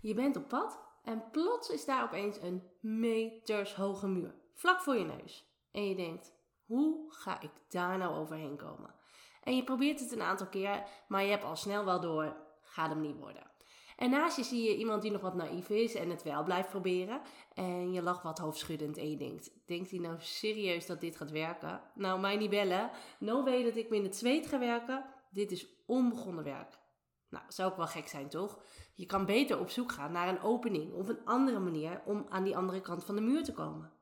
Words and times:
Je 0.00 0.14
bent 0.14 0.36
op 0.36 0.48
pad 0.48 0.80
en 1.04 1.30
plots 1.30 1.70
is 1.70 1.84
daar 1.84 2.02
opeens 2.02 2.40
een 2.40 2.62
metershoge 2.80 4.08
muur, 4.08 4.34
vlak 4.54 4.80
voor 4.80 4.96
je 4.96 5.04
neus. 5.04 5.44
En 5.72 5.88
je 5.88 5.94
denkt, 5.94 6.32
hoe 6.66 7.12
ga 7.12 7.40
ik 7.40 7.50
daar 7.68 7.98
nou 7.98 8.16
overheen 8.16 8.56
komen? 8.56 8.94
En 9.42 9.56
je 9.56 9.64
probeert 9.64 10.00
het 10.00 10.12
een 10.12 10.22
aantal 10.22 10.46
keer, 10.46 10.84
maar 11.08 11.22
je 11.22 11.30
hebt 11.30 11.44
al 11.44 11.56
snel 11.56 11.84
wel 11.84 12.00
door, 12.00 12.36
gaat 12.62 12.88
hem 12.88 13.00
niet 13.00 13.16
worden. 13.16 13.50
En 13.96 14.10
naast 14.10 14.36
je 14.36 14.42
zie 14.42 14.62
je 14.62 14.76
iemand 14.76 15.02
die 15.02 15.10
nog 15.10 15.20
wat 15.20 15.34
naïef 15.34 15.68
is 15.68 15.94
en 15.94 16.10
het 16.10 16.22
wel 16.22 16.44
blijft 16.44 16.68
proberen. 16.68 17.20
En 17.54 17.92
je 17.92 18.02
lacht 18.02 18.22
wat 18.22 18.38
hoofdschuddend 18.38 18.96
en 18.96 19.10
je 19.10 19.16
denkt, 19.16 19.50
denkt 19.66 19.90
hij 19.90 19.98
nou 19.98 20.16
serieus 20.18 20.86
dat 20.86 21.00
dit 21.00 21.16
gaat 21.16 21.30
werken? 21.30 21.80
Nou, 21.94 22.20
mij 22.20 22.36
niet 22.36 22.50
bellen. 22.50 22.90
No 23.18 23.44
way 23.44 23.62
dat 23.62 23.76
ik 23.76 23.90
me 23.90 23.96
in 23.96 24.04
het 24.04 24.16
zweet 24.16 24.46
ga 24.46 24.58
werken. 24.58 25.04
Dit 25.30 25.50
is 25.50 25.66
onbegonnen 25.86 26.44
werk. 26.44 26.79
Nou, 27.30 27.44
zou 27.48 27.70
ook 27.70 27.76
wel 27.76 27.86
gek 27.86 28.08
zijn, 28.08 28.28
toch? 28.28 28.58
Je 28.94 29.06
kan 29.06 29.26
beter 29.26 29.58
op 29.58 29.70
zoek 29.70 29.92
gaan 29.92 30.12
naar 30.12 30.28
een 30.28 30.42
opening 30.42 30.92
of 30.92 31.08
een 31.08 31.24
andere 31.24 31.58
manier 31.58 32.02
om 32.04 32.26
aan 32.28 32.44
die 32.44 32.56
andere 32.56 32.80
kant 32.80 33.04
van 33.04 33.14
de 33.14 33.20
muur 33.20 33.44
te 33.44 33.52
komen. 33.52 33.92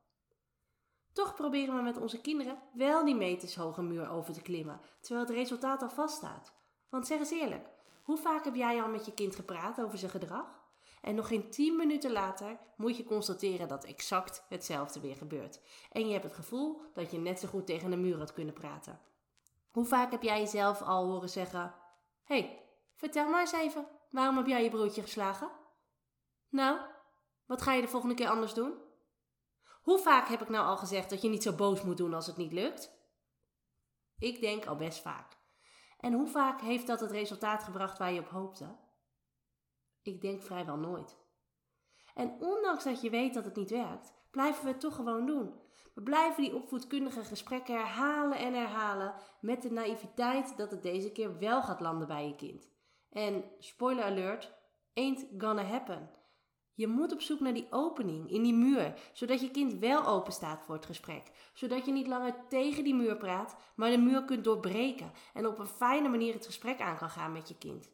Toch 1.13 1.35
proberen 1.35 1.77
we 1.77 1.83
met 1.83 1.97
onze 1.97 2.21
kinderen 2.21 2.59
wel 2.73 3.05
die 3.05 3.15
meters 3.15 3.57
hoge 3.57 3.83
muur 3.83 4.11
over 4.11 4.33
te 4.35 4.43
klimmen, 4.43 4.81
terwijl 5.01 5.27
het 5.27 5.35
resultaat 5.35 5.83
al 5.83 5.91
vaststaat. 5.91 6.53
Want 6.89 7.07
zeg 7.07 7.19
eens 7.19 7.31
eerlijk, 7.31 7.69
hoe 8.03 8.17
vaak 8.17 8.45
heb 8.45 8.55
jij 8.55 8.83
al 8.83 8.89
met 8.89 9.07
je 9.07 9.15
kind 9.15 9.35
gepraat 9.35 9.81
over 9.81 9.99
zijn 9.99 10.11
gedrag? 10.11 10.67
En 11.03 11.15
nog 11.15 11.29
geen 11.29 11.51
10 11.51 11.77
minuten 11.77 12.13
later 12.13 12.59
moet 12.77 12.97
je 12.97 13.05
constateren 13.05 13.69
dat 13.69 13.85
exact 13.85 14.45
hetzelfde 14.49 15.01
weer 15.01 15.17
gebeurt. 15.17 15.61
En 15.93 16.07
je 16.07 16.13
hebt 16.13 16.25
het 16.25 16.35
gevoel 16.35 16.83
dat 16.95 17.11
je 17.11 17.19
net 17.19 17.41
zo 17.41 17.49
goed 17.49 17.67
tegen 17.67 17.93
een 17.93 18.01
muur 18.01 18.19
had 18.19 18.33
kunnen 18.33 18.55
praten. 18.55 19.01
Hoe 19.71 19.85
vaak 19.85 20.11
heb 20.11 20.23
jij 20.23 20.41
jezelf 20.41 20.83
al 20.83 21.07
horen 21.07 21.29
zeggen: 21.29 21.75
hey, 22.25 22.68
vertel 22.99 23.29
maar 23.29 23.41
eens 23.41 23.53
even, 23.53 23.89
waarom 24.11 24.37
heb 24.37 24.47
jij 24.47 24.63
je 24.63 24.71
broertje 24.71 25.03
geslagen? 25.03 25.51
Nou, 26.49 26.81
wat 27.47 27.63
ga 27.63 27.73
je 27.73 27.81
de 27.81 27.89
volgende 27.89 28.15
keer 28.15 28.29
anders 28.29 28.55
doen? 28.55 28.75
Hoe 29.83 29.99
vaak 29.99 30.29
heb 30.29 30.43
ik 30.43 30.49
nou 30.49 30.67
al 30.67 30.77
gezegd 30.77 31.11
dat 31.11 31.23
je 31.23 31.29
niet 31.29 31.43
zo 31.43 31.53
boos 31.53 31.83
moet 31.83 31.97
doen 31.97 32.15
als 32.15 32.27
het 32.27 32.37
niet 32.37 32.53
lukt? 32.53 32.97
Ik 34.19 34.41
denk 34.41 34.67
al 34.67 34.77
best 34.77 35.01
vaak. 35.01 35.37
En 35.99 36.13
hoe 36.13 36.27
vaak 36.27 36.61
heeft 36.61 36.87
dat 36.87 37.01
het 37.01 37.11
resultaat 37.11 37.63
gebracht 37.63 37.99
waar 37.99 38.13
je 38.13 38.21
op 38.21 38.29
hoopte? 38.29 38.77
Ik 40.03 40.21
denk 40.21 40.43
vrijwel 40.43 40.77
nooit. 40.77 41.17
En 42.15 42.37
ondanks 42.41 42.85
dat 42.85 43.01
je 43.01 43.11
weet 43.11 43.35
dat 43.35 43.45
het 43.45 43.57
niet 43.57 43.71
werkt, 43.71 44.13
blijven 44.31 44.65
we 44.65 44.71
het 44.71 44.81
toch 44.81 44.95
gewoon 44.95 45.27
doen. 45.27 45.61
We 45.95 46.03
blijven 46.03 46.43
die 46.43 46.55
opvoedkundige 46.55 47.25
gesprekken 47.25 47.75
herhalen 47.75 48.39
en 48.39 48.55
herhalen 48.55 49.15
met 49.41 49.63
de 49.63 49.71
naïviteit 49.71 50.57
dat 50.57 50.71
het 50.71 50.83
deze 50.83 51.13
keer 51.13 51.39
wel 51.39 51.63
gaat 51.63 51.81
landen 51.81 52.09
bij 52.09 52.27
je 52.27 52.35
kind. 52.35 52.69
En 53.11 53.45
spoiler 53.59 54.05
alert, 54.05 54.55
ain't 54.95 55.27
gonna 55.39 55.63
happen. 55.63 56.11
Je 56.75 56.87
moet 56.87 57.13
op 57.13 57.21
zoek 57.21 57.41
naar 57.41 57.55
die 57.55 57.67
opening 57.71 58.31
in 58.31 58.43
die 58.43 58.55
muur, 58.55 58.95
zodat 59.13 59.41
je 59.41 59.51
kind 59.51 59.75
wel 59.75 60.07
open 60.07 60.33
staat 60.33 60.63
voor 60.65 60.75
het 60.75 60.87
gesprek. 60.87 61.23
Zodat 61.55 61.85
je 61.85 61.93
niet 61.93 62.07
langer 62.07 62.35
tegen 62.49 62.85
die 62.85 62.95
muur 62.95 63.17
praat, 63.17 63.57
maar 63.77 63.91
de 63.91 63.99
muur 63.99 64.25
kunt 64.25 64.45
doorbreken 64.45 65.13
en 65.35 65.47
op 65.47 65.59
een 65.59 65.67
fijne 65.67 66.09
manier 66.09 66.35
het 66.35 66.47
gesprek 66.47 66.81
aan 66.81 66.97
kan 66.97 67.11
gaan 67.11 67.33
met 67.33 67.49
je 67.49 67.59
kind. 67.59 67.91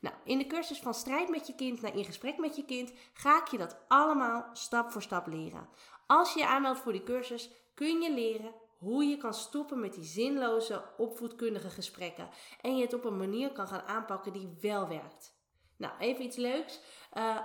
Nou, 0.00 0.14
in 0.24 0.38
de 0.38 0.46
cursus 0.46 0.78
van 0.78 0.94
strijd 0.94 1.28
met 1.28 1.46
je 1.46 1.54
kind 1.54 1.80
naar 1.80 1.96
in 1.96 2.04
gesprek 2.04 2.38
met 2.38 2.56
je 2.56 2.64
kind 2.64 2.92
ga 3.12 3.40
ik 3.40 3.46
je 3.46 3.58
dat 3.58 3.84
allemaal 3.88 4.50
stap 4.52 4.90
voor 4.90 5.02
stap 5.02 5.26
leren. 5.26 5.68
Als 6.06 6.32
je 6.32 6.38
je 6.38 6.46
aanmeldt 6.46 6.80
voor 6.80 6.92
die 6.92 7.02
cursus, 7.02 7.50
kun 7.74 8.00
je 8.00 8.12
leren 8.12 8.54
hoe 8.82 9.04
je 9.04 9.16
kan 9.16 9.34
stoppen 9.34 9.80
met 9.80 9.94
die 9.94 10.04
zinloze 10.04 10.84
opvoedkundige 10.96 11.70
gesprekken 11.70 12.28
en 12.60 12.76
je 12.76 12.82
het 12.82 12.94
op 12.94 13.04
een 13.04 13.16
manier 13.16 13.52
kan 13.52 13.68
gaan 13.68 13.82
aanpakken 13.82 14.32
die 14.32 14.56
wel 14.60 14.88
werkt. 14.88 15.34
Nou, 15.76 15.92
even 15.98 16.24
iets 16.24 16.36
leuks. 16.36 16.80
Uh, 17.14 17.38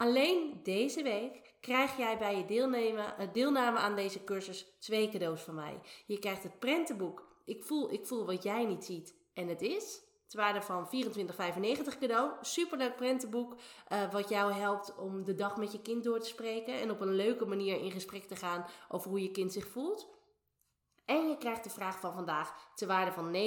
Alleen 0.00 0.60
deze 0.62 1.02
week 1.02 1.54
krijg 1.60 1.96
jij 1.96 2.18
bij 2.18 2.36
je 2.36 2.44
deelnemen, 2.44 3.18
eh, 3.18 3.28
deelname 3.32 3.78
aan 3.78 3.94
deze 3.94 4.24
cursus 4.24 4.66
twee 4.78 5.08
cadeaus 5.08 5.42
van 5.42 5.54
mij. 5.54 5.80
Je 6.06 6.18
krijgt 6.18 6.42
het 6.42 6.58
prentenboek 6.58 7.28
Ik 7.44 7.64
voel, 7.64 7.92
ik 7.92 8.06
voel 8.06 8.26
wat 8.26 8.42
jij 8.42 8.64
niet 8.64 8.84
ziet 8.84 9.14
en 9.34 9.48
het 9.48 9.62
is. 9.62 10.00
Het 10.24 10.34
waarde 10.34 10.62
van 10.62 10.88
24,95 10.88 11.98
cadeau. 11.98 12.30
Superleuk 12.40 12.96
prentenboek 12.96 13.56
uh, 13.92 14.12
wat 14.12 14.28
jou 14.28 14.52
helpt 14.52 14.96
om 14.96 15.24
de 15.24 15.34
dag 15.34 15.56
met 15.56 15.72
je 15.72 15.82
kind 15.82 16.04
door 16.04 16.20
te 16.20 16.28
spreken. 16.28 16.80
En 16.80 16.90
op 16.90 17.00
een 17.00 17.14
leuke 17.14 17.46
manier 17.46 17.80
in 17.80 17.90
gesprek 17.90 18.24
te 18.24 18.36
gaan 18.36 18.66
over 18.88 19.10
hoe 19.10 19.22
je 19.22 19.30
kind 19.30 19.52
zich 19.52 19.66
voelt. 19.66 20.08
En 21.10 21.28
je 21.28 21.36
krijgt 21.38 21.64
de 21.64 21.70
vraag 21.70 22.00
van 22.00 22.12
vandaag 22.12 22.72
te 22.74 22.86
waarde 22.86 23.12
van 23.12 23.34
19,95 23.34 23.40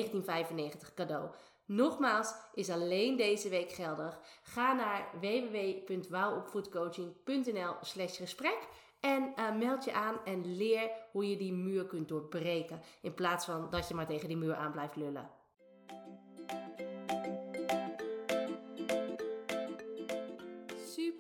cadeau. 0.96 1.30
Nogmaals, 1.66 2.34
is 2.54 2.70
alleen 2.70 3.18
deze 3.18 3.50
week 3.50 3.72
geldig. 3.72 4.20
Ga 4.44 4.74
naar 4.74 5.10
www.wouwopvoedcoaching.nl 5.20 7.76
slash 7.82 8.18
gesprek 8.18 8.68
en 9.00 9.34
uh, 9.36 9.56
meld 9.56 9.84
je 9.84 9.94
aan 9.94 10.16
en 10.26 10.56
leer 10.56 10.90
hoe 11.12 11.30
je 11.30 11.38
die 11.38 11.54
muur 11.54 11.86
kunt 11.86 12.08
doorbreken. 12.08 12.82
In 13.02 13.14
plaats 13.14 13.46
van 13.46 13.68
dat 13.70 13.88
je 13.88 13.94
maar 13.94 14.08
tegen 14.08 14.28
die 14.28 14.38
muur 14.38 14.56
aan 14.56 14.72
blijft 14.72 14.96
lullen. 14.96 15.30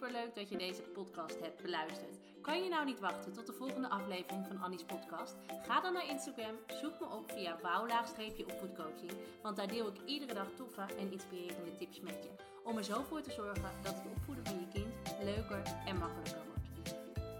Superleuk 0.03 0.35
dat 0.35 0.49
je 0.49 0.57
deze 0.57 0.81
podcast 0.81 1.39
hebt 1.39 1.61
beluisterd. 1.61 2.19
Kan 2.41 2.63
je 2.63 2.69
nou 2.69 2.85
niet 2.85 2.99
wachten 2.99 3.33
tot 3.33 3.45
de 3.45 3.53
volgende 3.53 3.89
aflevering 3.89 4.45
van 4.47 4.61
Annie's 4.61 4.83
podcast? 4.83 5.35
Ga 5.67 5.81
dan 5.81 5.93
naar 5.93 6.09
Instagram, 6.09 6.55
zoek 6.67 6.99
me 6.99 7.05
op 7.05 7.31
via 7.31 7.57
wouw-opvoedcoaching, 7.61 9.11
want 9.41 9.57
daar 9.57 9.67
deel 9.67 9.87
ik 9.87 9.95
iedere 10.05 10.33
dag 10.33 10.47
toffe 10.55 10.81
en 10.81 11.11
inspirerende 11.11 11.75
tips 11.77 11.99
met 11.99 12.23
je. 12.23 12.29
Om 12.63 12.77
er 12.77 12.83
zo 12.83 13.03
voor 13.03 13.21
te 13.21 13.31
zorgen 13.31 13.71
dat 13.83 13.95
het 13.95 14.05
opvoeden 14.15 14.45
van 14.45 14.59
je 14.59 14.67
kind 14.67 15.15
leuker 15.23 15.61
en 15.85 15.97
makkelijker 15.97 16.41
wordt. 16.45 16.95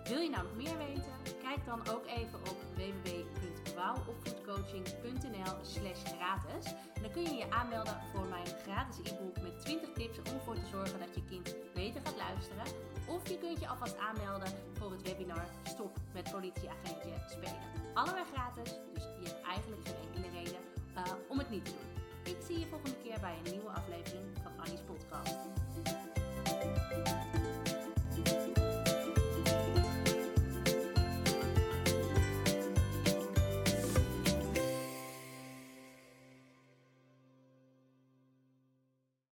Wil 0.09 0.19
je 0.19 0.29
nou 0.29 0.43
nog 0.43 0.55
meer 0.55 0.77
weten? 0.77 1.22
Kijk 1.53 1.65
dan 1.65 1.81
ook 1.95 2.05
even 2.05 2.39
op 2.39 2.57
www.wouwopvoedcoaching.nl 2.75 5.55
slash 5.61 6.03
gratis. 6.03 6.73
Dan 7.01 7.11
kun 7.11 7.21
je 7.21 7.33
je 7.33 7.51
aanmelden 7.51 7.97
voor 8.13 8.25
mijn 8.25 8.45
gratis 8.45 9.11
e-book 9.11 9.41
met 9.41 9.61
20 9.61 9.89
tips 9.93 10.17
om 10.17 10.25
ervoor 10.25 10.55
te 10.55 10.65
zorgen 10.71 10.99
dat 10.99 11.15
je 11.15 11.23
kind 11.29 11.55
beter 11.73 12.01
gaat 12.03 12.17
luisteren. 12.17 12.65
Of 13.07 13.29
je 13.29 13.37
kunt 13.37 13.59
je 13.59 13.67
alvast 13.67 13.97
aanmelden 13.97 14.47
voor 14.73 14.91
het 14.91 15.01
webinar 15.01 15.45
Stop 15.63 15.97
met 16.13 16.31
politieagentje 16.31 17.13
spelen. 17.29 17.59
Allebei 17.93 18.25
gratis, 18.33 18.79
dus 18.93 19.03
je 19.03 19.27
hebt 19.27 19.41
eigenlijk 19.41 19.87
geen 19.87 19.97
enkele 20.05 20.29
reden 20.29 20.59
uh, 20.95 21.03
om 21.27 21.37
het 21.37 21.49
niet 21.49 21.65
te 21.65 21.71
doen. 21.71 21.89
Ik 22.33 22.41
zie 22.45 22.59
je 22.59 22.67
volgende 22.67 22.97
keer 23.03 23.19
bij 23.19 23.37
een 23.43 23.51
nieuwe 23.51 23.69
aflevering 23.69 24.25
van 24.43 24.51
Annie's 24.57 24.81
podcast. 24.81 25.37